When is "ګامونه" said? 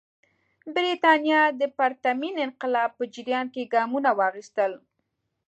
3.73-4.09